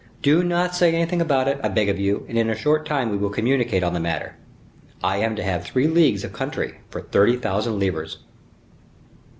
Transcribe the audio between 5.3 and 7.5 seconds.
to have three leagues of country for thirty